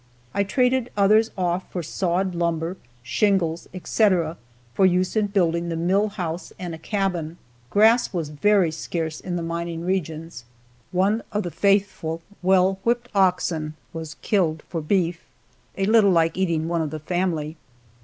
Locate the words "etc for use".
3.71-5.15